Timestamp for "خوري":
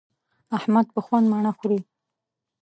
1.57-1.79